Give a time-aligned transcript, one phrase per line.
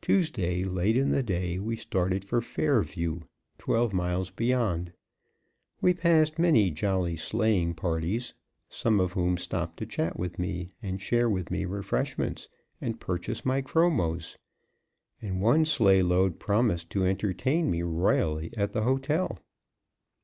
[0.00, 3.22] Tuesday, late in the day, we started for Fairview,
[3.58, 4.92] twelve miles beyond.
[5.80, 8.32] We passed many jolly sleighing parties,
[8.68, 12.48] some of whom stopped to chat with me, and share with me refreshments,
[12.80, 14.38] and purchase my chromos;
[15.20, 19.36] and one sleigh load promised to entertain me royally at the hotel.